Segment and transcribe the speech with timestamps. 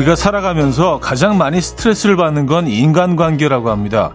[0.00, 4.12] 우리가 살아가면서 가장 많이 스트레스를 받는 건 인간관계라고 합니다.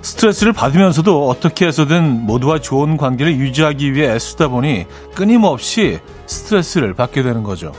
[0.00, 7.42] 스트레스를 받으면서도 어떻게 해서든 모두와 좋은 관계를 유지하기 위해 애쓰다 보니 끊임없이 스트레스를 받게 되는
[7.42, 7.72] 거죠.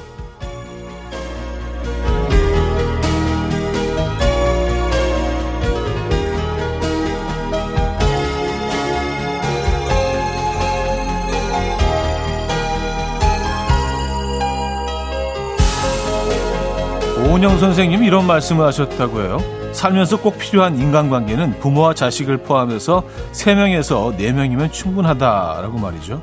[17.17, 19.37] 오은영 선생님이 이런 말씀을 하셨다고 해요.
[19.71, 26.21] 살면서 꼭 필요한 인간관계는 부모와 자식을 포함해서 3명에서 4명이면 충분하다라고 말이죠.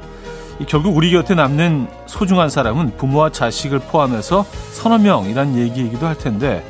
[0.68, 6.64] 결국 우리 곁에 남는 소중한 사람은 부모와 자식을 포함해서 서너 명이란 얘기이기도 할 텐데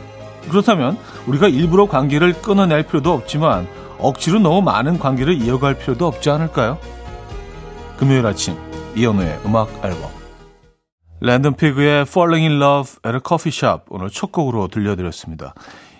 [0.48, 3.66] 그렇다면 우리가 일부러 관계를 끊어낼 필요도 없지만
[3.98, 6.78] 억지로 너무 많은 관계를 이어갈 필요도 없지 않을까요?
[7.96, 8.56] 금요일 아침
[8.96, 10.21] 이연우의 음악 앨범
[11.24, 15.54] 랜덤 피그의 Falling in Love at a Coffee Shop 오늘 첫 곡으로 들려드렸습니다.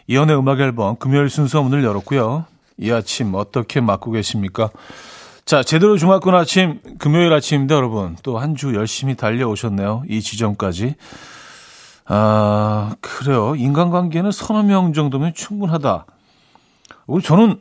[0.09, 2.45] 이연의 음악 앨범 금요일 순서 문을 열었고요.
[2.79, 4.71] 이 아침 어떻게 맞고 계십니까?
[5.45, 8.17] 자, 제대로 주말권 아침, 금요일 아침입니다, 여러분.
[8.25, 10.03] 또 한 주 열심히 달려오셨네요.
[10.09, 10.97] 이 지점까지.
[12.07, 13.55] 아, 그래요.
[13.55, 16.05] 인간관계는 서너 명 정도면 충분하다.
[17.23, 17.61] 저는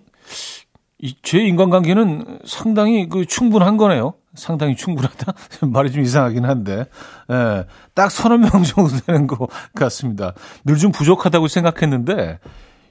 [1.01, 4.13] 이, 제 인간관계는 상당히 그 충분한 거네요.
[4.35, 5.33] 상당히 충분하다?
[5.67, 6.85] 말이 좀 이상하긴 한데,
[7.29, 10.33] 예, 딱 서너 명 정도 되는 것 같습니다.
[10.63, 12.39] 늘 좀 부족하다고 생각했는데,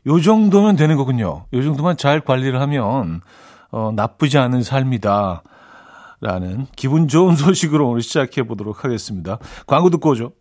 [0.07, 1.47] 요 정도면 되는 거군요.
[1.53, 3.21] 요 정도만 잘 관리를 하면,
[3.71, 5.43] 어, 나쁘지 않은 삶이다.
[6.23, 9.39] 라는 기분 좋은 소식으로 오늘 시작해 보도록 하겠습니다.
[9.67, 10.33] 광고 듣고 오죠.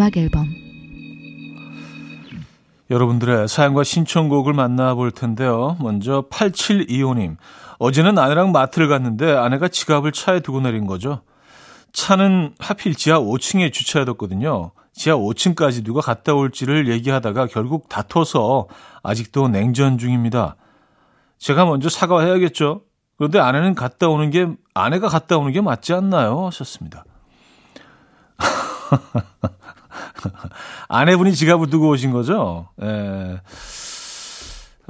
[0.00, 0.48] 음악 앨범
[2.90, 5.76] 여러분들의 사연과 신청곡을 만나볼 텐데요.
[5.78, 7.36] 먼저 8725님.
[7.78, 11.20] 어제는 아내랑 마트를 갔는데 아내가 지갑을 차에 두고 내린 거죠.
[11.92, 14.72] 차는 하필 지하 5층에 주차해뒀거든요.
[15.00, 18.66] 지하 5층까지 누가 갔다 올지를 얘기하다가 결국 다퉈서
[19.02, 20.56] 아직도 냉전 중입니다.
[21.38, 22.82] 제가 먼저 사과해야겠죠.
[23.16, 26.44] 그런데 아내는 갔다 오는 게 아내가 갔다 오는 게 맞지 않나요?
[26.48, 27.06] 하셨습니다.
[30.88, 32.68] 아내분이 지갑을 두고 오신 거죠?
[32.82, 33.40] 예.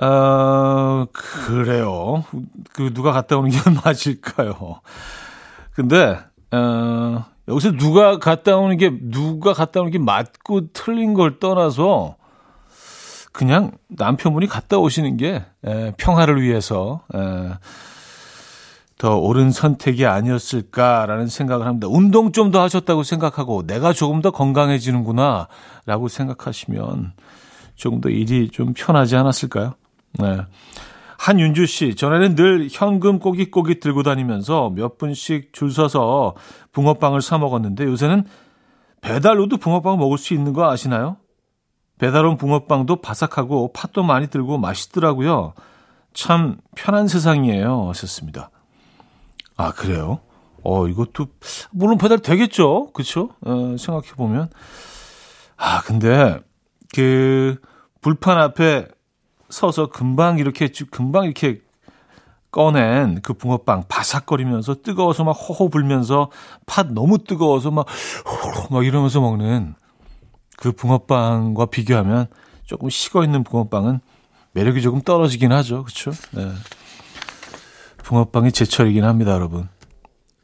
[0.05, 2.25] 어, 그래요.
[2.73, 4.81] 그, 누가 갔다 오는 게 맞을까요?
[5.73, 6.19] 근데,
[6.51, 12.17] 어, 여기서 누가 갔다 오는 게, 누가 갔다 오는 게 맞고 틀린 걸 떠나서,
[13.33, 17.19] 그냥 남편분이 갔다 오시는 게, 에, 평화를 위해서, 에,
[18.99, 21.87] 더 옳은 선택이 아니었을까라는 생각을 합니다.
[21.89, 25.49] 운동 좀 더 하셨다고 생각하고 내가 조금 더 건강해지는구나
[25.87, 27.13] 라고 생각하시면
[27.77, 29.73] 조금 더 일이 좀 편하지 않았을까요?
[30.19, 30.41] 네.
[31.21, 36.35] 한윤주 씨, 전에는 늘 현금 꼬깃꼬깃 들고 다니면서 몇 분씩 줄 서서
[36.73, 38.25] 붕어빵을 사 먹었는데 요새는
[39.03, 41.19] 배달로도 붕어빵 먹을 수 있는 거 아시나요?
[41.99, 45.53] 배달 온 붕어빵도 바삭하고 팥도 많이 들고 맛있더라고요.
[46.15, 47.91] 참 편한 세상이에요.
[47.91, 48.49] 하셨습니다.
[49.59, 50.21] 아, 그래요?
[50.65, 51.27] 어, 이것도,
[51.71, 52.93] 물론 배달 되겠죠?
[52.95, 53.29] 그쵸?
[53.43, 54.49] 어, 생각해보면.
[55.59, 56.41] 아, 근데,
[56.95, 57.61] 그,
[58.01, 58.89] 불판 앞에
[59.51, 61.61] 서서 금방 이렇게, 금방 이렇게
[62.51, 66.31] 꺼낸 그 붕어빵 바삭거리면서 뜨거워서 막 호호 불면서
[66.67, 67.87] 팥 너무 뜨거워서 막,
[68.71, 69.75] 막 이러면서 먹는
[70.57, 72.27] 그 붕어빵과 비교하면
[72.65, 74.01] 조금 식어 있는 붕어빵은
[74.53, 75.85] 매력이 조금 떨어지긴 하죠.
[75.85, 76.11] 그쵸?
[76.33, 76.51] 네.
[77.99, 79.69] 붕어빵이 제철이긴 합니다, 여러분.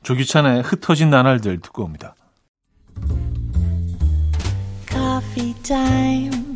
[0.02, 2.14] 조규찬의 흩어진 나날들 듣고 옵니다.
[4.88, 6.55] Coffee time.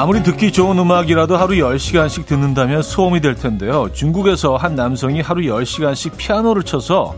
[0.00, 3.90] 아무리 듣기 좋은 음악이라도 하루 10시간씩 듣는다면 소음이 될 텐데요.
[3.92, 7.14] 중국에서 한 남성이 하루 10시간씩 피아노를 쳐서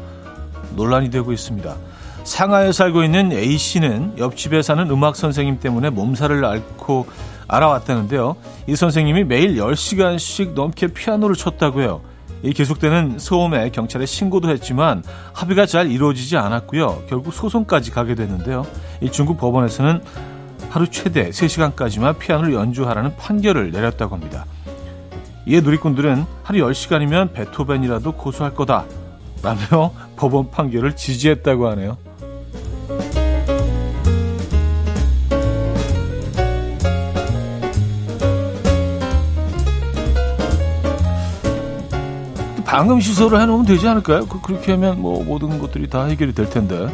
[0.74, 1.76] 논란이 되고 있습니다.
[2.24, 7.06] 상하에 살고 있는 A씨는 옆집에 사는 음악 선생님 때문에 몸살을 앓고
[7.46, 8.34] 알아왔다는데요.
[8.66, 12.00] 이 선생님이 매일 10시간씩 넘게 피아노를 쳤다고 해요.
[12.42, 17.04] 이 계속되는 소음에 경찰에 신고도 했지만 합의가 잘 이루어지지 않았고요.
[17.08, 18.66] 결국 소송까지 가게 됐는데요.
[19.00, 20.00] 이 중국 법원에서는
[20.72, 24.46] 하루 최대 3시간까지만 피아노를 연주하라는 판결을 내렸다고 합니다.
[25.44, 28.86] 이에 누리꾼들은 하루 10시간이면 베토벤이라도 고소할 거다
[29.42, 31.98] 라며 법원 판결을 지지했다고 하네요.
[42.64, 44.24] 방음 시설을 해놓으면 되지 않을까요?
[44.26, 46.88] 그, 그렇게 하면 뭐 모든 것들이 다 해결이 될 텐데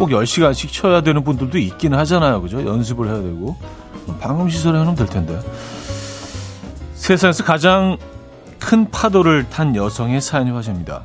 [0.00, 2.40] 꼭 10시간씩 쳐야 되는 분들도 있긴 하잖아요.
[2.40, 2.66] 그죠?
[2.66, 3.54] 연습을 해야 되고
[4.18, 5.38] 방음 시설을 해놓으면 될 텐데
[6.94, 7.98] 세상에서 가장
[8.58, 11.04] 큰 파도를 탄 여성의 사연이 화제입니다.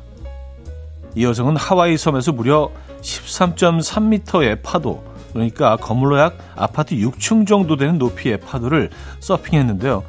[1.14, 2.70] 이 여성은 하와이 섬에서 무려
[3.02, 5.04] 13.3m의 파도,
[5.34, 8.88] 그러니까 건물로 약 아파트 6층 정도 되는 높이의 파도를
[9.20, 10.04] 서핑했는데요.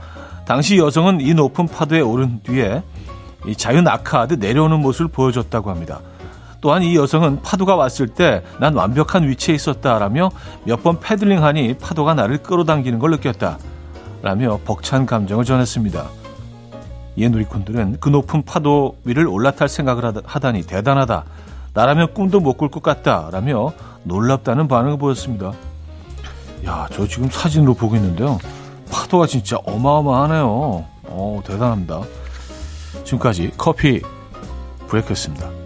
[0.45, 2.81] 당시 여성은 이 높은 파도에 오른 뒤에
[3.47, 5.99] 이 자유 낙하하듯 내려오는 모습을 보여줬다고 합니다.
[6.67, 10.31] 또한 이 여성은 파도가 왔을 때 난 완벽한 위치에 있었다라며
[10.65, 13.57] 몇 번 패들링하니 파도가 나를 끌어당기는 걸 느꼈다.
[14.21, 16.05] 라며 벅찬 감정을 전했습니다.
[17.15, 21.23] 이에 누리꾼들은 그 높은 파도 위를 올라탈 생각을 하다니 대단하다.
[21.73, 23.29] 나라면 꿈도 못 꿀 것 같다.
[23.31, 23.71] 라며
[24.03, 25.53] 놀랍다는 반응을 보였습니다.
[26.65, 28.39] 야, 저 지금 사진으로 보고 있는데요.
[28.91, 30.83] 파도가 진짜 어마어마하네요.
[31.05, 32.01] 어, 대단합니다.
[33.05, 34.01] 지금까지 coffee
[34.89, 35.56] break였습니다.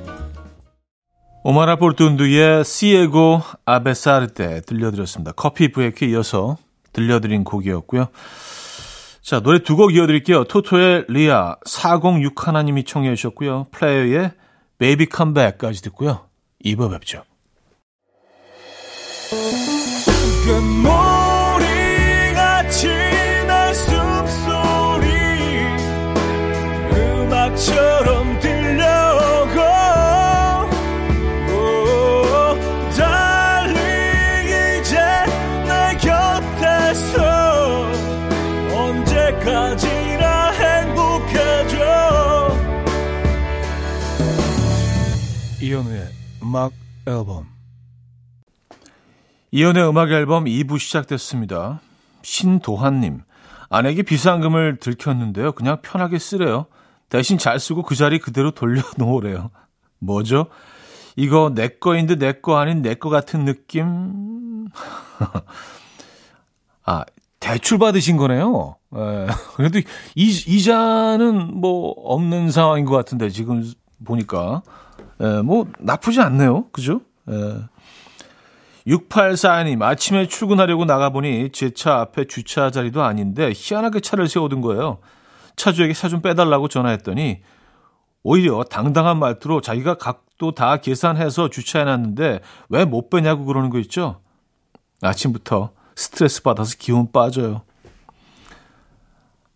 [1.44, 5.32] 오마라 포르툰두의 Si Llego a Besarte 들려드렸습니다.
[5.32, 6.58] coffee break에 이어서
[6.94, 8.08] 들려드린 곡이었고요.
[9.24, 10.44] 자, 노래 두 곡 이어드릴게요.
[10.44, 13.68] 토토의 Lea, 406 하나님이 청해 주셨고요.
[13.72, 14.32] 플레이어의
[14.78, 16.28] Baby Come Back까지 듣고요.
[16.64, 17.24] 2부 뵙죠.
[46.52, 46.74] 음악
[47.08, 47.48] 앨범
[49.52, 51.80] 이현우의 음악 앨범 2부 시작됐습니다.
[52.24, 53.22] 신도환님
[53.70, 55.54] 아내에게 비상금을 들켰는데요.
[55.54, 56.66] 그냥 편하게 쓰래요.
[57.08, 59.50] 대신 잘 쓰고 그 자리 그대로 돌려놓으래요.
[60.00, 60.48] 뭐죠?
[61.16, 64.68] 이거 내 거인데 내 거 아닌 내 거 같은 느낌?
[66.84, 67.06] 아,
[67.40, 68.76] 대출 받으신 거네요.
[68.94, 69.28] 에, 예.
[69.56, 69.80] 그래도
[70.16, 73.64] 이, 이자는 뭐 없는 상황인 것 같은데 지금
[74.04, 74.64] 보니까
[75.22, 76.70] 에, 예, 뭐 나쁘지 않네요.
[76.72, 77.02] 그죠?
[77.30, 77.34] 에.
[77.34, 77.56] 예.
[78.88, 84.98] 6842님, 아침에 출근하려고 나가보니 제 차 앞에 주차 자리도 아닌데 희한하게 차를 세워둔 거예요.
[85.56, 87.42] 차주에게 차 좀 빼달라고 전화했더니
[88.24, 92.40] 오히려 당당한 말투로 자기가 각도 다 계산해서 주차해놨는데
[92.70, 94.22] 왜 못 빼냐고 그러는 거 있죠?
[95.04, 97.62] 아침부터 스트레스 받아서 기운 빠져요.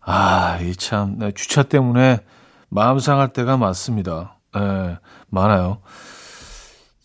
[0.00, 2.20] 아, 이 참, 네, 주차 때문에
[2.68, 4.38] 마음 상할 때가 많습니다.
[4.56, 5.78] 예, 많아요.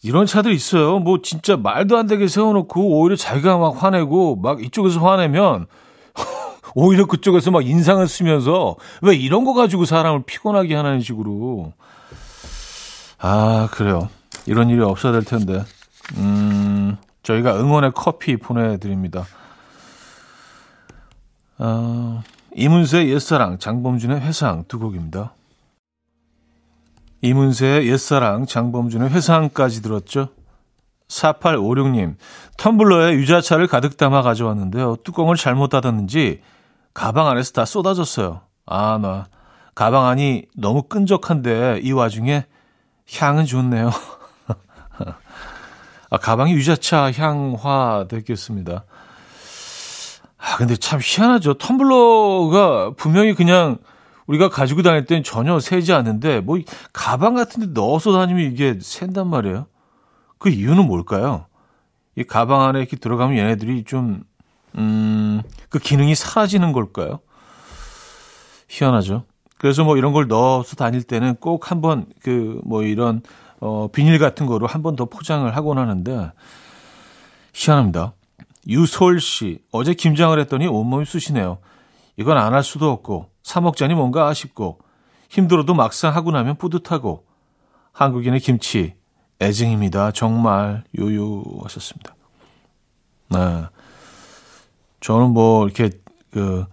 [0.03, 0.99] 이런 차들 있어요.
[0.99, 5.67] 뭐 진짜 말도 안 되게 세워놓고 오히려 자기가 막 화내고 막 이쪽에서 화내면
[6.73, 11.73] 오히려 그쪽에서 막 인상을 쓰면서 왜 이런 거 가지고 사람을 피곤하게 하는 식으로.
[13.19, 14.09] 아, 그래요.
[14.47, 15.63] 이런 일이 없어야 될 텐데.
[16.17, 19.25] 음, 저희가 응원의 커피 보내드립니다.
[21.59, 22.23] 어,
[22.55, 25.33] 이문세의 옛사랑, 장범준의 회상 두 곡입니다.
[27.21, 30.29] 이문세의 옛사랑, 장범준의 회상까지 들었죠.
[31.07, 32.15] 4856님,
[32.57, 34.97] 텀블러에 유자차를 가득 담아 가져왔는데요.
[35.03, 36.41] 뚜껑을 잘못 닫았는지
[36.93, 38.41] 가방 안에서 다 쏟아졌어요.
[38.65, 39.27] 아, 나
[39.75, 42.45] 가방 안이 너무 끈적한데 이 와중에
[43.13, 43.91] 향은 좋네요.
[46.09, 48.85] 아, 가방이 유자차 향화 됐겠습니다.
[50.37, 51.55] 아, 근데 참 희한하죠.
[51.55, 53.77] 텀블러가 분명히 그냥
[54.31, 56.57] 우리가 가지고 다닐 땐 전혀 새지 않는데 뭐
[56.93, 59.67] 가방 같은 데 넣어서 다니면 이게 샌단 말이에요.
[60.37, 61.45] 그 이유는 뭘까요?
[62.15, 64.23] 이 가방 안에 이렇게 들어가면 얘네들이 좀,
[64.77, 67.19] 음, 그 기능이 사라지는 걸까요?
[68.69, 69.25] 희한하죠.
[69.57, 73.21] 그래서 뭐 이런 걸 넣어서 다닐 때는 꼭 한번 그 뭐 이런
[73.59, 76.31] 어 비닐 같은 거로 한 번 더 포장을 하곤 하는데
[77.53, 78.13] 희한합니다.
[78.67, 81.57] 유솔 씨 어제 김장을 했더니 온몸이 쑤시네요.
[82.17, 84.79] 이건 안 할 수도 없고 사 먹자니 뭔가 아쉽고
[85.29, 87.25] 힘들어도 막상 하고 나면 뿌듯하고
[87.93, 88.95] 한국인의 김치
[89.41, 90.11] 애증입니다.
[90.11, 92.15] 정말 요요하셨습니다.
[93.29, 93.63] 네.
[94.99, 95.89] 저는 뭐 이렇게
[96.31, 96.65] 그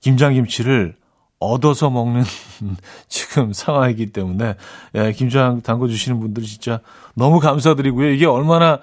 [0.00, 0.96] 김장김치를
[1.38, 2.24] 얻어서 먹는
[3.08, 4.56] 지금 상황이기 때문에
[4.94, 6.80] 예, 김장 담궈 주시는 분들 진짜
[7.14, 8.10] 너무 감사드리고요.
[8.10, 8.80] 이게 얼마나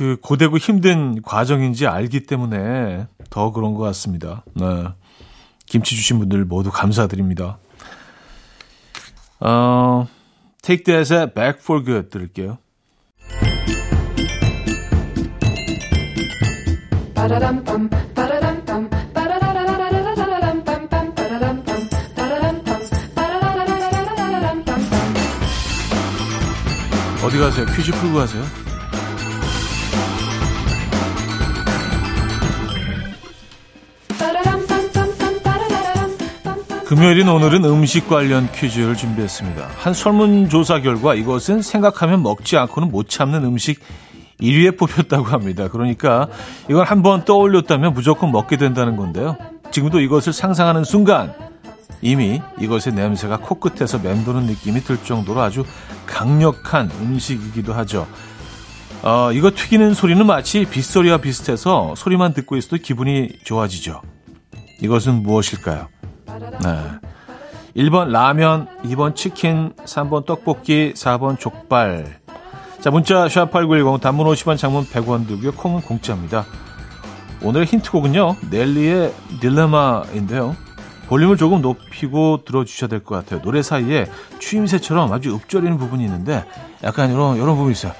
[0.00, 4.46] 그 고되고 힘든 과정인지 알기 때문에 더 그런 것 같습니다.
[4.54, 4.86] 네.
[5.66, 7.58] 김치 주신 분들 모두 감사드립니다.
[9.40, 10.08] 어,
[10.62, 12.56] Take That의 Back for Good 들을게요.
[27.22, 27.66] 어디 가세요?
[27.66, 28.69] 퀴즈 풀고 가세요?
[36.90, 39.64] 금요일인 오늘은 음식 관련 퀴즈를 준비했습니다.
[39.76, 43.78] 한 설문조사 결과 이것은 생각하면 먹지 않고는 못 참는 음식
[44.40, 45.68] 1위에 뽑혔다고 합니다.
[45.68, 46.26] 그러니까
[46.68, 49.36] 이걸 한번 떠올렸다면 무조건 먹게 된다는 건데요.
[49.70, 51.32] 지금도 이것을 상상하는 순간
[52.02, 55.64] 이미 이것의 냄새가 코끝에서 맴도는 느낌이 들 정도로 아주
[56.06, 58.08] 강력한 음식이기도 하죠.
[59.04, 64.02] 어, 이거 튀기는 소리는 마치 빗소리와 비슷해서 소리만 듣고 있어도 기분이 좋아지죠.
[64.82, 65.86] 이것은 무엇일까요?
[66.38, 66.84] 네.
[67.76, 72.18] 1번 라면, 2번 치킨, 3번 떡볶이, 4번 족발.
[72.80, 75.52] 자, 문자 샵8910 단문 50원 장문 100원 들고요.
[75.52, 76.44] 콩은 공짜입니다.
[77.42, 78.36] 오늘의 힌트곡은요.
[78.50, 80.56] 넬리의 딜레마인데요.
[81.08, 83.42] 볼륨을 조금 높이고 들어주셔야 될 것 같아요.
[83.42, 84.06] 노래 사이에
[84.38, 86.44] 추임새처럼 아주 읊조리는 부분이 있는데
[86.84, 87.92] 약간 이런 이런 부분이 있어요.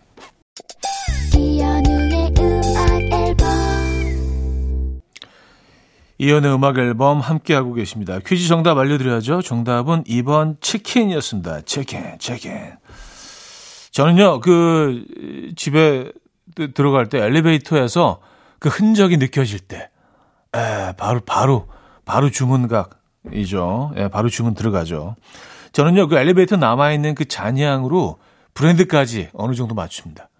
[6.18, 8.18] 이연의 음악 앨범 함께하고 계십니다.
[8.24, 9.42] 퀴즈 정답 알려드려야죠.
[9.42, 11.62] 정답은 2번 치킨이었습니다.
[11.62, 12.72] 치킨, 치킨.
[13.90, 15.04] 저는요, 그,
[15.56, 16.10] 집에
[16.74, 18.20] 들어갈 때 엘리베이터에서
[18.58, 19.90] 그 흔적이 느껴질 때,
[20.54, 21.68] 에, 바로, 바로,
[22.06, 23.92] 바로 주문각이죠.
[23.96, 25.16] 예, 바로 주문 들어가죠.
[25.72, 28.18] 저는요, 그 엘리베이터 남아있는 그 잔향으로
[28.54, 30.30] 브랜드까지 어느 정도 맞춥니다.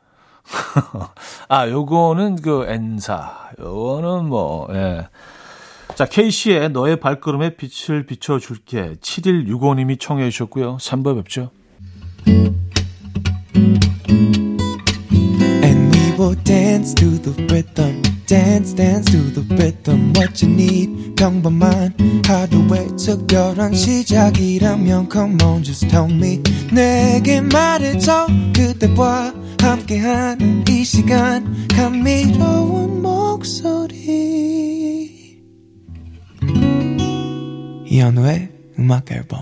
[1.48, 5.08] 아, 요거는 그 N사, 요거는 뭐, 예.
[5.94, 8.96] 자, K씨의 너의 발걸음에 빛을 비춰줄게.
[9.00, 10.76] 7165님이 청해 주셨고요.
[10.78, 11.50] 3번 뵙죠.
[16.44, 18.02] Dance to the rhythm.
[18.26, 21.94] dance dance to the rhythm what you need 평범한
[22.26, 33.00] 하루의 특별한 시작이라면 come on just tell me 내게 말해줘 그대와 함께한 이 시간 감미로운
[33.00, 34.36] 목소리
[37.88, 38.48] 이현우의
[38.80, 39.40] 음악 앨범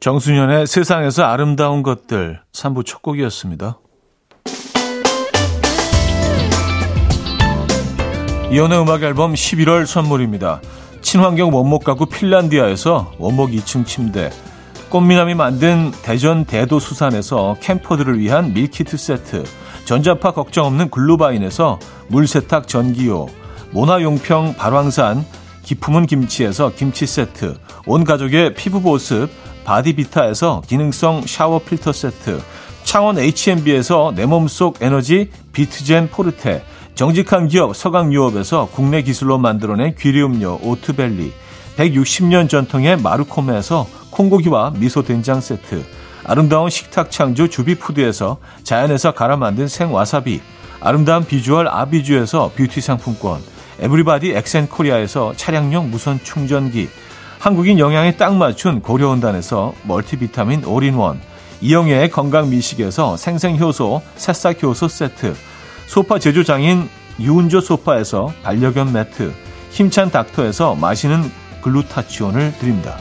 [0.00, 3.78] 정수년의 세상에서 아름다운 것들 3부 첫 곡이었습니다.
[8.52, 10.60] 이현우의 음악 앨범 11월 선물입니다.
[11.00, 14.30] 친환경 원목 가구 핀란디아에서 원목 2층 침대
[14.90, 19.44] 꽃미남이 만든 대전 대도수산에서 캠퍼들을 위한 밀키트 세트
[19.86, 23.26] 전자파 걱정 없는 글루바인에서 물세탁 전기요
[23.72, 25.24] 모나용평 발왕산
[25.66, 27.56] 기품은 김치에서 김치 세트,
[27.86, 29.28] 온 가족의 피부 보습
[29.64, 32.40] 바디비타에서 기능성 샤워 필터 세트,
[32.84, 41.32] 창원 H&B에서 내 몸속 에너지 비트젠 포르테, 정직한 기업 서강유업에서 국내 기술로 만들어낸 귀리음료 오트벨리,
[41.76, 45.84] 160년 전통의 마르코메에서 콩고기와 미소 된장 세트,
[46.22, 50.40] 아름다운 식탁 창조 주비푸드에서 자연에서 갈아 만든 생와사비,
[50.78, 53.40] 아름다운 비주얼 아비주에서 뷰티 상품권,
[53.80, 56.88] 에브리바디 엑센코리아에서 차량용 무선 충전기,
[57.38, 61.20] 한국인 영양에 딱 맞춘 고려원단에서 multivitamin all-in-one,
[61.60, 65.34] 이영애의 건강미식에서 생생효소, 새싹효소 세트,
[65.86, 66.88] 소파 제조장인
[67.20, 69.32] 유운조 소파에서 반려견 매트,
[69.70, 71.30] 힘찬 닥터에서 마시는
[71.62, 72.96] 글루타치온을 드립니다.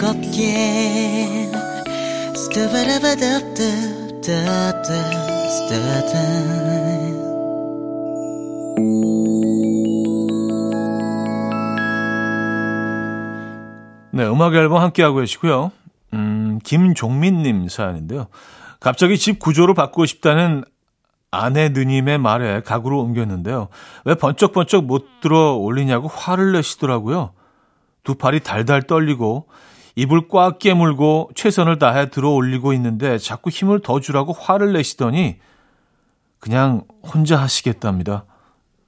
[0.00, 1.50] 즐겁게
[14.12, 15.70] 네, 음악 앨범 함께하고 계시고요.
[16.14, 18.28] 음, 김종민님 사연인데요.
[18.80, 20.64] 갑자기 집 구조로 바꾸고 싶다는
[21.30, 23.68] 아내 누님의 말에 가구를 옮겼는데요.
[24.06, 27.32] 왜 번쩍번쩍 못 들어 올리냐고 화를 내시더라고요.
[28.02, 29.46] 두 팔이 달달 떨리고
[30.00, 35.36] 입을 꽉 깨물고 최선을 다해 들어 올리고 있는데 자꾸 힘을 더 주라고 화를 내시더니
[36.38, 38.24] 그냥 혼자 하시겠답니다.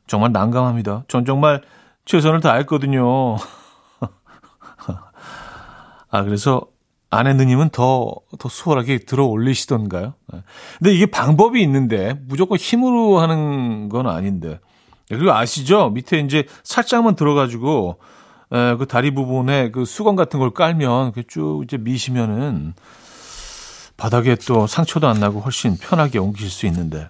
[0.07, 1.05] 정말 난감합니다.
[1.09, 1.61] 전 정말
[2.07, 3.37] 최선을 다했거든요.
[6.11, 6.63] 아, 그래서
[7.11, 10.15] 아내 누님은 더, 더 수월하게 들어 올리시던가요?
[10.33, 10.43] 네.
[10.79, 14.61] 근데 이게 방법이 있는데 무조건 힘으로 하는 건 아닌데.
[15.09, 15.91] 그리고 아시죠?
[15.91, 17.99] 밑에 이제 살짝만 들어가지고
[18.53, 22.75] 에, 그 다리 부분에 그 수건 같은 걸 깔면 쭉 이제 미시면은
[23.97, 27.09] 바닥에 또 상처도 안 나고 훨씬 편하게 옮기실 수 있는데.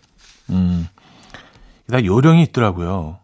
[0.51, 0.89] 음.
[1.91, 3.19] 다 요령이 있더라고요.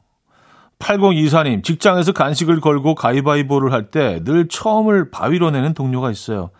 [0.78, 6.50] 8024님, 직장에서 간식을 걸고 가위바위보를 할 때 늘 처음을 바위로 내는 동료가 있어요.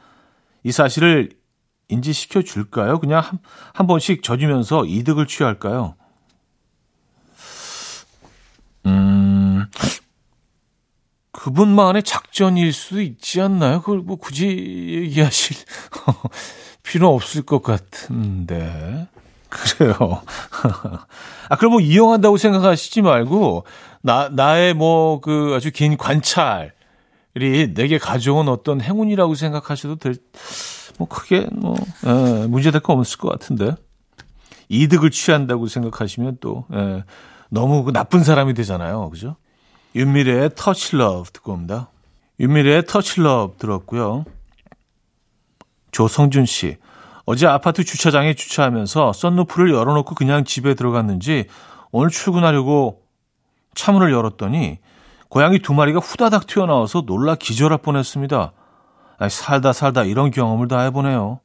[0.64, 1.30] 이 사실을
[1.88, 2.98] 인지시켜 줄까요?
[2.98, 3.38] 그냥 한,
[3.72, 5.94] 한 번씩 져주면서 이득을 취할까요?
[8.86, 9.66] 음,
[11.48, 13.80] 그분만의 작전일 수도 있지 않나요?
[13.80, 15.56] 그걸 뭐 굳이 얘기하실
[16.82, 19.08] 필요 없을 것 같은데.
[19.48, 19.94] 그래요.
[21.48, 23.64] 아, 그럼 뭐 이용한다고 생각하시지 말고,
[24.02, 26.70] 나, 나의 뭐 그 아주 긴 관찰이
[27.74, 30.16] 내게 가져온 어떤 행운이라고 생각하셔도 될,
[30.98, 31.74] 뭐 크게 뭐,
[32.04, 33.74] 에, 예, 문제될 거 없을 것 같은데.
[34.68, 37.04] 이득을 취한다고 생각하시면 또, 에, 예,
[37.48, 39.08] 너무 그 나쁜 사람이 되잖아요.
[39.08, 39.36] 그죠?
[39.94, 41.90] 윤미래의 Touch Love 듣고 옵니다.
[42.40, 44.24] 윤미래의 Touch Love 들었고요.
[45.90, 46.76] 조성준 씨.
[47.24, 51.46] 어제 아파트 주차장에 주차하면서 썬루프를 열어놓고 그냥 집에 들어갔는지
[51.90, 53.02] 오늘 출근하려고
[53.74, 54.78] 차문을 열었더니
[55.28, 58.52] 고양이 두 마리가 후다닥 튀어나와서 놀라 기절할 뻔했습니다.
[59.18, 61.40] 아니, 살다 살다 이런 경험을 다 해보네요.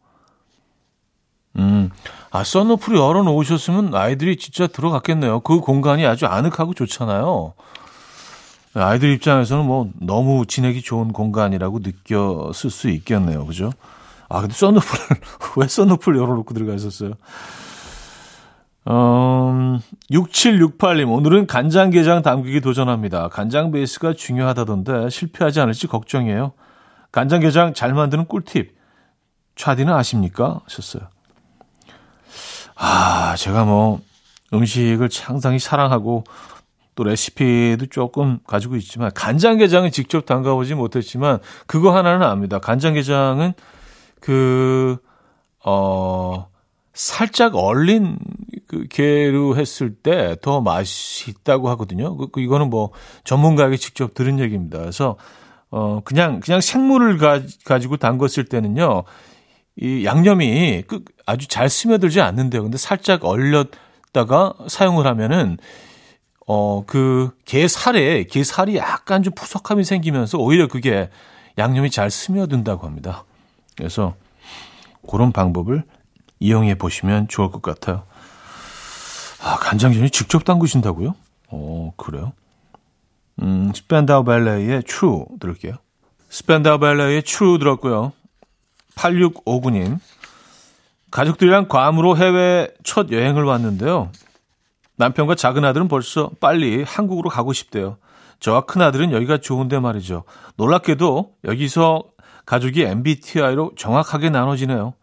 [1.58, 1.89] 음,
[2.32, 5.41] 아, 썬루프를 열어놓으셨으면 아이들이 진짜 들어갔겠네요.
[5.41, 7.54] 그 공간이 아주 아늑하고 좋잖아요.
[8.76, 13.46] 아이들 입장에서는 뭐 너무 지내기 좋은 공간이라고 느꼈을 수 있겠네요.
[13.46, 13.72] 그죠?
[14.30, 15.18] 아, 근데 썬루프를,
[15.58, 17.14] 왜 썬루프를 열어놓고 들어가 있었어요?
[18.90, 19.80] 음,
[20.12, 23.30] 6768님, 오늘은 간장게장 담그기 도전합니다.
[23.30, 26.54] 간장 베이스가 중요하다던데 실패하지 않을지 걱정이에요.
[27.12, 28.76] 간장게장 잘 만드는 꿀팁.
[29.56, 30.62] 차디는 아십니까?
[30.64, 31.08] 하셨어요.
[32.76, 34.02] 아, 제가 뭐
[34.52, 36.24] 음식을 상당히 사랑하고
[36.95, 42.60] 또 레시피도 조금 가지고 있지만 간장게장은 직접 담가보지 못했지만 그거 하나는 압니다.
[42.60, 43.53] 간장게장은
[44.19, 44.97] 그,
[45.65, 46.47] 어,
[46.93, 48.17] 살짝 얼린
[48.67, 52.15] 그 게로 했을 때 더 맛이 있다고 하거든요.
[52.17, 52.91] 그, 그, 이거는 뭐
[53.23, 54.79] 전문가에게 직접 들은 얘기입니다.
[54.79, 55.17] 그래서
[55.71, 59.03] 어 그냥 그냥 생물을 가, 가지고 담궜을 때는요.
[59.75, 62.62] 이 양념이 그 아주 잘 스며들지 않는데요.
[62.62, 65.58] 근데 살짝 얼렸다가 사용을 하면은
[66.47, 71.10] 어 그 게 살에 게 살이 약간 좀 푸석함이 생기면서 오히려 그게
[71.58, 73.23] 양념이 잘 스며든다고 합니다.
[73.77, 74.15] 그래서
[75.10, 75.84] 그런 방법을
[76.39, 78.03] 이용해 보시면 좋을 것 같아요.
[79.41, 81.15] 아, 간장전이 직접 담그신다고요?
[81.49, 82.34] 어, 그래요?
[83.41, 85.73] 음, 스펜다우 발레의 True 들을게요.
[86.29, 88.13] 스펜다우 발레의 True 들었고요.
[88.95, 89.99] 8659님.
[91.12, 94.12] 가족들이랑 괌으로 해외 첫 여행을 왔는데요.
[95.04, 97.98] 남편과 작은 아들은 벌써 빨리 한국으로 가고 싶대요.
[98.39, 100.24] 저와 큰 아들은 여기가 좋은데 말이죠.
[100.56, 102.04] 놀랍게도 여기서
[102.46, 104.94] 가족이 MBTI로 정확하게 나눠지네요.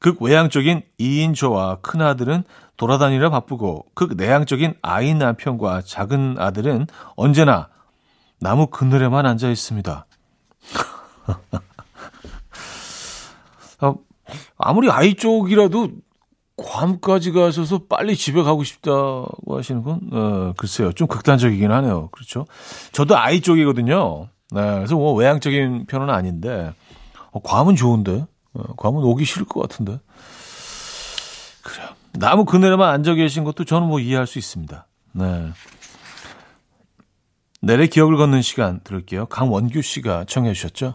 [0.00, 2.44] 극외향적인 2인조와 큰 아들은
[2.76, 7.68] 돌아다니려 바쁘고 극내향적인 아이 남편과 작은 아들은 언제나
[8.38, 10.06] 나무 그늘에만 앉아 있습니다.
[13.78, 13.94] 아,
[14.58, 15.88] 아무리 아이 쪽이라도
[16.62, 20.92] 괌까지 가셔서 빨리 집에 가고 싶다고 하시는 건, 어, 글쎄요.
[20.92, 22.08] 좀 극단적이긴 하네요.
[22.12, 22.46] 그렇죠.
[22.92, 24.28] 저도 아이 쪽이거든요.
[24.50, 26.72] 네, 그래서 뭐 외향적인 편은 아닌데,
[27.30, 29.98] 어, 괌은 좋은데, 어, 괌은 오기 싫을 것 같은데.
[31.62, 31.88] 그래요.
[32.12, 34.86] 나무 그늘에만 앉아 계신 것도 저는 뭐 이해할 수 있습니다.
[35.12, 35.50] 네.
[37.60, 39.26] 내래 기억을 걷는 시간 들을게요.
[39.26, 40.94] 강원규 씨가 청해 주셨죠?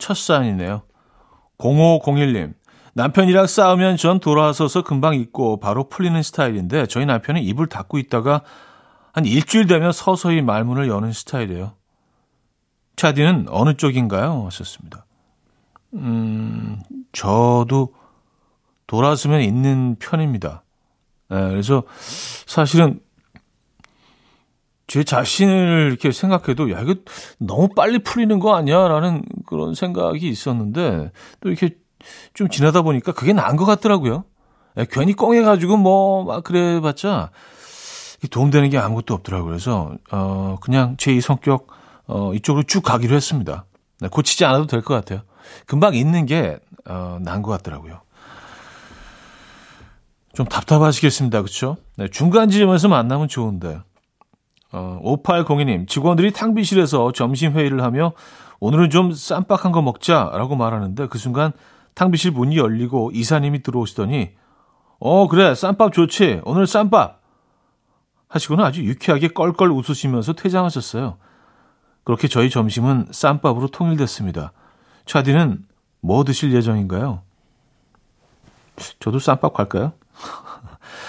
[0.00, 0.82] 첫 사연이네요
[1.58, 2.54] 0501님
[2.94, 8.42] 남편이랑 싸우면 전 돌아서서 금방 잊고 바로 풀리는 스타일인데 저희 남편은 입을 닫고 있다가
[9.12, 11.74] 한 일주일 되면 서서히 말문을 여는 스타일이에요.
[12.96, 14.44] 차디는 어느 쪽인가요?
[14.46, 15.06] 하셨습니다.
[15.94, 16.80] 음,
[17.12, 17.94] 저도
[18.86, 20.62] 돌아서면 있는 편입니다.
[21.30, 21.84] 네, 그래서
[22.46, 23.00] 사실은
[24.90, 26.96] 제 자신을 이렇게 생각해도 야 이거
[27.38, 31.76] 너무 빨리 풀리는 거 아니야라는 그런 생각이 있었는데 또 이렇게
[32.34, 34.24] 좀 지나다 보니까 그게 나은 것 같더라고요.
[34.78, 37.30] 야, 괜히 꽁해가지고 뭐 막 그래봤자
[38.32, 39.50] 도움되는 게 아무것도 없더라고요.
[39.50, 41.68] 그래서 어 그냥 제 이 성격
[42.08, 43.66] 어 이쪽으로 쭉 가기로 했습니다.
[44.00, 45.20] 네, 고치지 않아도 될 것 같아요.
[45.66, 48.00] 금방 있는 게 어, 나은 것 같더라고요.
[50.34, 51.42] 좀 답답하시겠습니다.
[51.42, 51.76] 그렇죠?
[51.96, 53.78] 네, 중간 지점에서 만나면 좋은데.
[54.72, 58.12] 어, 5802님, 직원들이 탕비실에서 점심 회의를 하며
[58.60, 61.52] 오늘은 좀 쌈박한 거 먹자라고 말하는데 그 순간
[61.94, 64.30] 탕비실 문이 열리고 이사님이 들어오시더니
[65.00, 66.42] 어, 그래, 쌈밥 좋지.
[66.44, 67.20] 오늘 쌈밥.
[68.28, 71.16] 하시고는 아주 유쾌하게 껄껄 웃으시면서 퇴장하셨어요.
[72.04, 74.52] 그렇게 저희 점심은 쌈밥으로 통일됐습니다.
[75.06, 75.64] 차디는
[76.00, 77.22] 뭐 드실 예정인가요?
[79.00, 79.92] 저도 쌈밥 갈까요?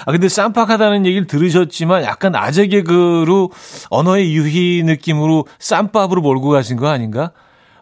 [0.05, 3.51] 아, 근데 쌈박하다는 얘기를 들으셨지만 약간 아재 개그로
[3.89, 7.31] 언어의 유희 느낌으로 쌈밥으로 몰고 가신 거 아닌가?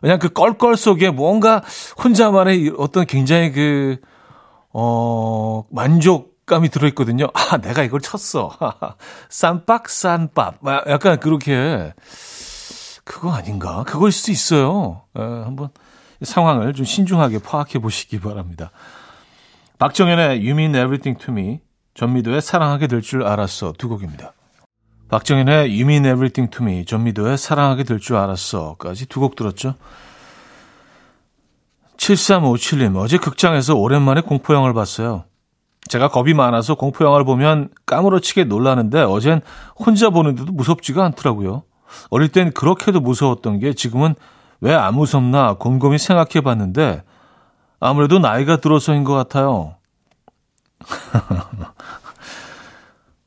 [0.02, 1.62] 그냥 그 껄껄 속에 뭔가
[2.04, 3.98] 혼자만의 어떤 굉장히 그,
[4.72, 7.28] 어, 만족감이 들어있거든요.
[7.34, 8.56] 아, 내가 이걸 쳤어.
[9.30, 10.60] 쌈박, 쌈밥.
[10.88, 11.94] 약간 그렇게.
[13.04, 13.84] 그거 아닌가?
[13.88, 15.02] 그걸 수도 있어요.
[15.18, 15.70] 에, 한번
[16.22, 18.72] 상황을 좀 신중하게 파악해 보시기 바랍니다.
[19.80, 21.60] 박정현의 You Mean Everything to Me,
[21.94, 24.34] 전미도의 사랑하게 될 줄 알았어 두 곡입니다.
[25.10, 29.76] 박정현의 You Mean Everything to Me, 전미도의 사랑하게 될 줄 알았어까지 두 곡 들었죠.
[31.98, 35.26] 7357님, 어제 극장에서 오랜만에 공포영화를 봤어요.
[35.90, 39.42] 제가 겁이 많아서 공포영화를 보면 까무러치게 놀라는데 어젠
[39.78, 41.64] 혼자 보는데도 무섭지가 않더라고요.
[42.12, 44.16] 어릴 땐 그렇게도 무서웠던 게 지금은
[44.62, 47.04] 왜 안 무섭나 곰곰이 생각해 봤는데
[47.80, 49.76] 아무래도 나이가 들어서인 것 같아요.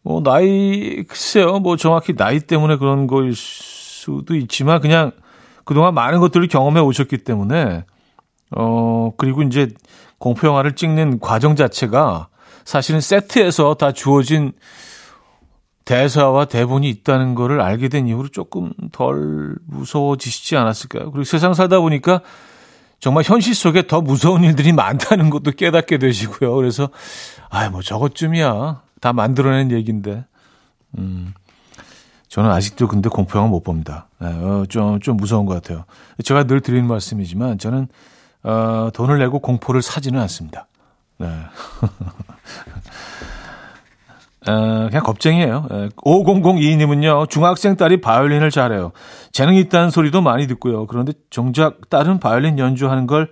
[0.02, 1.58] 뭐, 나이, 글쎄요.
[1.60, 5.12] 뭐, 정확히 나이 때문에 그런 걸 수도 있지만, 그냥
[5.64, 7.84] 그동안 많은 것들을 경험해 오셨기 때문에,
[8.50, 9.68] 어, 그리고 이제
[10.18, 12.28] 공포 영화를 찍는 과정 자체가
[12.64, 14.52] 사실은 세트에서 다 주어진
[15.84, 21.10] 대사와 대본이 있다는 거를 알게 된 이후로 조금 덜 무서워지시지 않았을까요?
[21.10, 22.22] 그리고 세상 살다 보니까
[23.02, 26.54] 정말 현실 속에 더 무서운 일들이 많다는 것도 깨닫게 되시고요.
[26.54, 26.88] 그래서,
[27.50, 28.80] 아, 뭐 저것쯤이야.
[29.00, 30.24] 다 만들어낸 얘기인데.
[30.96, 31.34] 음.
[32.28, 34.06] 저는 아직도 근데 공포영화 못 봅니다.
[34.20, 35.84] 네, 어, 좀, 좀 무서운 것 같아요.
[36.22, 37.88] 제가 늘 드리는 말씀이지만 저는,
[38.44, 40.68] 어, 돈을 내고 공포를 사지는 않습니다.
[41.18, 41.26] 네.
[44.48, 45.66] 어, 그냥 겁쟁이에요.
[45.96, 48.92] 5002님은요, 중학생 딸이 바이올린을 잘해요.
[49.32, 50.86] 재능이 있다는 소리도 많이 듣고요.
[50.86, 53.30] 그런데 정작 딸은 바이올린 연주하는 걸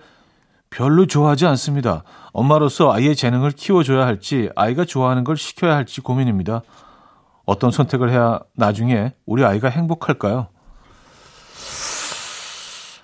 [0.71, 2.05] 별로 좋아하지 않습니다.
[2.33, 6.63] 엄마로서 아이의 재능을 키워줘야 할지, 아이가 좋아하는 걸 시켜야 할지 고민입니다.
[7.45, 10.47] 어떤 선택을 해야 나중에 우리 아이가 행복할까요?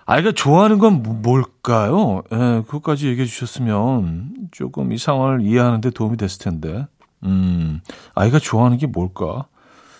[0.08, 2.22] 아이가 좋아하는 건 뭐, 뭘까요?
[2.32, 6.86] 예, 그것까지 얘기해 주셨으면 조금 이 상황을 이해하는데 도움이 됐을 텐데.
[7.24, 7.80] 음,
[8.14, 9.46] 아이가 좋아하는 게 뭘까?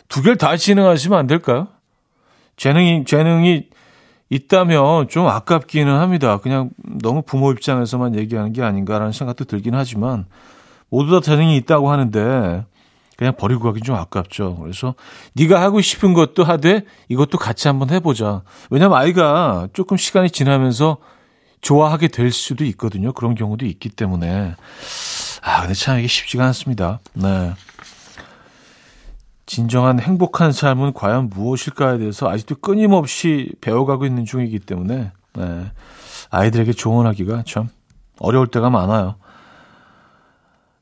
[0.09, 1.69] 두 개를 다 진행하시면 안 될까요?
[2.57, 3.69] 재능이, 재능이
[4.29, 6.39] 있다면 좀 아깝기는 합니다.
[6.39, 10.27] 그냥 너무 부모 입장에서만 얘기하는 게 아닌가라는 생각도 들긴 하지만
[10.89, 12.65] 모두 다 재능이 있다고 하는데
[13.17, 14.57] 그냥 버리고 가긴 좀 아깝죠.
[14.61, 14.95] 그래서
[15.35, 18.43] 네가 하고 싶은 것도 하되 이것도 같이 한번 해보자.
[18.71, 20.99] 왜냐면 아이가 조금 시간이 지나면서
[21.63, 23.13] 좋아하게 될 수도 있거든요.
[23.13, 24.55] 그런 경우도 있기 때문에
[25.47, 26.99] 아, 근데 참 이게 쉽지가 않습니다.
[27.15, 27.53] 네.
[29.47, 35.73] 진정한 행복한 삶은 과연 무엇일까에 대해서 아직도 끊임없이 배워가고 있는 중이기 때문에 네.
[36.31, 37.69] 아이들에게 조언하기가 참
[38.19, 39.15] 어려울 때가 많아요.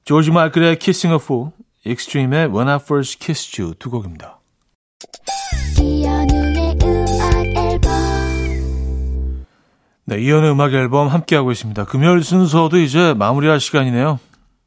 [0.07, 1.51] 조지 마이클의 Kissing a Fool,
[1.85, 4.39] 익스트림의 When I First Kissed You 두 곡입니다.
[10.07, 11.85] 네, 이연의 음악 앨범 함께하고 있습니다.
[11.85, 14.19] 금요일 순서도 이제 마무리할 시간이네요.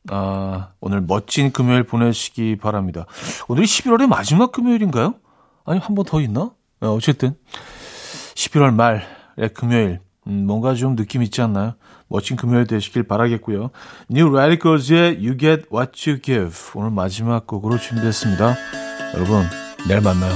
[0.10, 3.06] 아, 오늘 멋진 금요일 보내시기 바랍니다.
[3.48, 5.16] 오늘이 11월의 마지막 금요일인가요?
[5.66, 6.52] 아니, 한 번 더 있나?
[6.80, 7.36] 네, 어쨌든,
[8.36, 10.00] 11월 말의 금요일.
[10.28, 11.76] 음, 뭔가 좀 느낌 있지 않나요?
[12.10, 13.72] 멋진 금요일 되시길 바라겠고요.
[14.12, 16.54] New Radicals의 You Get What You Give.
[16.76, 18.56] 오늘 마지막 곡으로 준비했습니다.
[19.16, 19.44] 여러분,
[19.88, 20.34] 내일 만나요.